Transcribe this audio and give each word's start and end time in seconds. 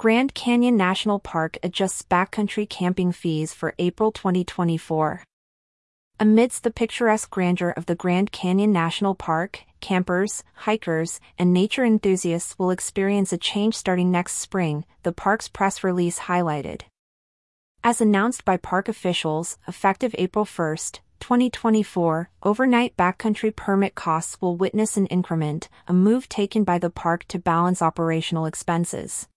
Grand 0.00 0.32
Canyon 0.32 0.78
National 0.78 1.18
Park 1.18 1.58
adjusts 1.62 2.00
backcountry 2.00 2.66
camping 2.66 3.12
fees 3.12 3.52
for 3.52 3.74
April 3.78 4.10
2024. 4.10 5.22
Amidst 6.18 6.62
the 6.62 6.70
picturesque 6.70 7.28
grandeur 7.28 7.68
of 7.68 7.84
the 7.84 7.94
Grand 7.94 8.32
Canyon 8.32 8.72
National 8.72 9.14
Park, 9.14 9.64
campers, 9.82 10.42
hikers, 10.54 11.20
and 11.38 11.52
nature 11.52 11.84
enthusiasts 11.84 12.58
will 12.58 12.70
experience 12.70 13.30
a 13.30 13.36
change 13.36 13.74
starting 13.74 14.10
next 14.10 14.38
spring, 14.38 14.86
the 15.02 15.12
park's 15.12 15.48
press 15.48 15.84
release 15.84 16.20
highlighted. 16.20 16.80
As 17.84 18.00
announced 18.00 18.46
by 18.46 18.56
park 18.56 18.88
officials, 18.88 19.58
effective 19.68 20.14
April 20.16 20.46
1, 20.46 20.76
2024, 21.20 22.30
overnight 22.42 22.96
backcountry 22.96 23.54
permit 23.54 23.94
costs 23.96 24.40
will 24.40 24.56
witness 24.56 24.96
an 24.96 25.08
increment, 25.08 25.68
a 25.86 25.92
move 25.92 26.26
taken 26.26 26.64
by 26.64 26.78
the 26.78 26.88
park 26.88 27.26
to 27.28 27.38
balance 27.38 27.82
operational 27.82 28.46
expenses. 28.46 29.28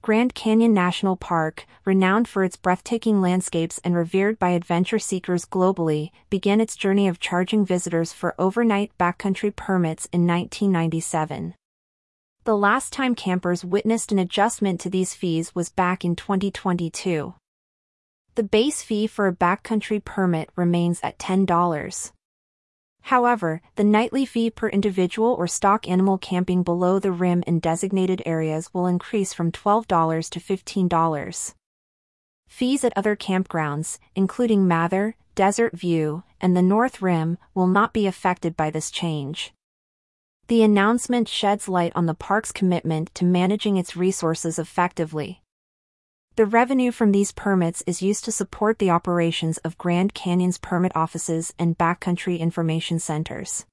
Grand 0.00 0.34
Canyon 0.34 0.72
National 0.72 1.16
Park, 1.16 1.66
renowned 1.84 2.28
for 2.28 2.44
its 2.44 2.56
breathtaking 2.56 3.20
landscapes 3.20 3.80
and 3.82 3.96
revered 3.96 4.38
by 4.38 4.50
adventure 4.50 4.98
seekers 4.98 5.44
globally, 5.44 6.10
began 6.30 6.60
its 6.60 6.76
journey 6.76 7.08
of 7.08 7.18
charging 7.18 7.66
visitors 7.66 8.12
for 8.12 8.34
overnight 8.38 8.96
backcountry 8.98 9.54
permits 9.54 10.06
in 10.12 10.26
1997. 10.26 11.54
The 12.44 12.56
last 12.56 12.92
time 12.92 13.14
campers 13.14 13.64
witnessed 13.64 14.12
an 14.12 14.18
adjustment 14.18 14.80
to 14.80 14.90
these 14.90 15.14
fees 15.14 15.54
was 15.54 15.68
back 15.68 16.04
in 16.04 16.16
2022. 16.16 17.34
The 18.36 18.42
base 18.42 18.82
fee 18.82 19.08
for 19.08 19.26
a 19.26 19.34
backcountry 19.34 20.02
permit 20.02 20.48
remains 20.54 21.00
at 21.02 21.18
$10. 21.18 22.12
However, 23.02 23.62
the 23.76 23.84
nightly 23.84 24.26
fee 24.26 24.50
per 24.50 24.68
individual 24.68 25.34
or 25.38 25.46
stock 25.46 25.88
animal 25.88 26.18
camping 26.18 26.62
below 26.62 26.98
the 26.98 27.12
rim 27.12 27.42
in 27.46 27.58
designated 27.58 28.22
areas 28.26 28.72
will 28.74 28.86
increase 28.86 29.32
from 29.32 29.52
$12 29.52 30.30
to 30.30 30.40
$15. 30.40 31.54
Fees 32.48 32.84
at 32.84 32.92
other 32.96 33.16
campgrounds, 33.16 33.98
including 34.14 34.66
Mather, 34.66 35.16
Desert 35.34 35.76
View, 35.76 36.24
and 36.40 36.56
the 36.56 36.62
North 36.62 37.00
Rim, 37.00 37.38
will 37.54 37.66
not 37.66 37.92
be 37.92 38.06
affected 38.06 38.56
by 38.56 38.70
this 38.70 38.90
change. 38.90 39.52
The 40.48 40.62
announcement 40.62 41.28
sheds 41.28 41.68
light 41.68 41.92
on 41.94 42.06
the 42.06 42.14
park's 42.14 42.52
commitment 42.52 43.14
to 43.14 43.24
managing 43.24 43.76
its 43.76 43.96
resources 43.96 44.58
effectively. 44.58 45.42
The 46.38 46.46
revenue 46.46 46.92
from 46.92 47.10
these 47.10 47.32
permits 47.32 47.82
is 47.84 48.00
used 48.00 48.24
to 48.26 48.30
support 48.30 48.78
the 48.78 48.90
operations 48.90 49.58
of 49.64 49.76
Grand 49.76 50.14
Canyon's 50.14 50.56
permit 50.56 50.92
offices 50.94 51.52
and 51.58 51.76
backcountry 51.76 52.38
information 52.38 53.00
centers. 53.00 53.66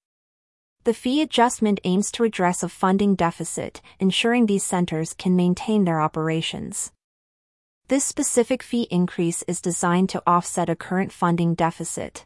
The 0.84 0.96
fee 0.96 1.22
adjustment 1.22 1.80
aims 1.84 2.10
to 2.14 2.24
address 2.24 2.64
a 2.64 2.70
funding 2.70 3.14
deficit, 3.14 3.84
ensuring 4.00 4.48
these 4.48 4.64
centers 4.64 5.14
can 5.14 5.36
maintain 5.36 5.86
their 5.86 6.02
operations. 6.02 6.92
This 7.88 8.04
specific 8.04 8.64
fee 8.64 8.88
increase 8.90 9.44
is 9.44 9.62
designed 9.62 10.10
to 10.10 10.24
offset 10.26 10.68
a 10.68 10.76
current 10.76 11.12
funding 11.12 11.54
deficit. 11.54 12.26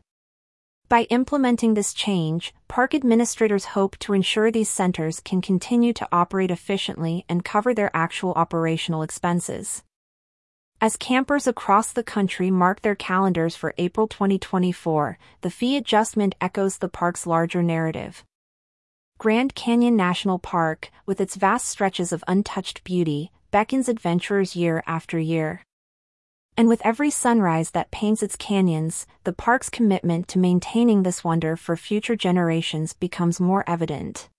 By 0.87 1.01
implementing 1.09 1.73
this 1.73 1.93
change, 1.93 2.53
park 2.69 2.95
administrators 2.95 3.75
hope 3.75 3.97
to 3.97 4.13
ensure 4.13 4.51
these 4.51 4.69
centers 4.69 5.19
can 5.19 5.41
continue 5.41 5.91
to 5.91 6.07
operate 6.13 6.49
efficiently 6.49 7.25
and 7.27 7.43
cover 7.43 7.73
their 7.73 7.91
actual 7.93 8.31
operational 8.35 9.03
expenses. 9.03 9.83
As 10.81 10.95
campers 10.95 11.45
across 11.45 11.91
the 11.91 12.03
country 12.03 12.49
mark 12.49 12.83
their 12.83 12.95
calendars 12.95 13.53
for 13.53 13.73
April 13.77 14.07
2024, 14.07 15.17
the 15.41 15.49
fee 15.49 15.75
adjustment 15.75 16.35
echoes 16.39 16.77
the 16.77 16.87
park's 16.87 17.27
larger 17.27 17.61
narrative. 17.61 18.23
Grand 19.17 19.55
Canyon 19.55 19.97
National 19.97 20.39
Park, 20.39 20.89
with 21.05 21.19
its 21.19 21.35
vast 21.35 21.67
stretches 21.67 22.13
of 22.13 22.23
untouched 22.29 22.85
beauty, 22.85 23.29
beckons 23.51 23.89
adventurers 23.89 24.55
year 24.55 24.81
after 24.87 25.19
year. 25.19 25.63
And 26.55 26.69
with 26.69 26.81
every 26.85 27.09
sunrise 27.09 27.71
that 27.71 27.91
paints 27.91 28.23
its 28.23 28.37
canyons, 28.37 29.05
the 29.25 29.33
park's 29.33 29.69
commitment 29.69 30.29
to 30.29 30.39
maintaining 30.39 31.03
this 31.03 31.25
wonder 31.25 31.57
for 31.57 31.75
future 31.75 32.15
generations 32.15 32.93
becomes 32.93 33.41
more 33.41 33.65
evident. 33.67 34.29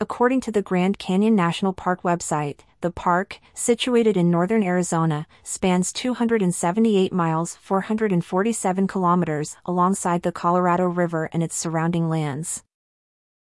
According 0.00 0.40
to 0.42 0.50
the 0.50 0.62
Grand 0.62 0.98
Canyon 0.98 1.36
National 1.36 1.72
Park 1.72 2.02
website, 2.02 2.62
the 2.84 2.90
park, 2.90 3.40
situated 3.54 4.14
in 4.14 4.30
northern 4.30 4.62
Arizona, 4.62 5.26
spans 5.42 5.90
278 5.90 7.14
miles 7.14 7.56
447 7.56 8.86
kilometers 8.86 9.56
alongside 9.64 10.20
the 10.20 10.30
Colorado 10.30 10.84
River 10.84 11.30
and 11.32 11.42
its 11.42 11.56
surrounding 11.56 12.10
lands. 12.10 12.62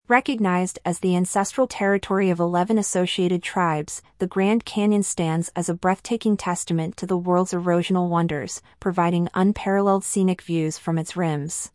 Recognized 0.07 0.77
as 0.85 0.99
the 0.99 1.15
ancestral 1.15 1.65
territory 1.65 2.29
of 2.29 2.39
11 2.39 2.77
associated 2.77 3.41
tribes, 3.41 4.03
the 4.19 4.27
Grand 4.27 4.65
Canyon 4.65 5.01
stands 5.01 5.49
as 5.55 5.67
a 5.67 5.73
breathtaking 5.73 6.37
testament 6.37 6.95
to 6.97 7.07
the 7.07 7.17
world's 7.17 7.53
erosional 7.53 8.09
wonders, 8.09 8.61
providing 8.79 9.29
unparalleled 9.33 10.03
scenic 10.03 10.43
views 10.43 10.77
from 10.77 10.99
its 10.99 11.17
rims. 11.17 11.71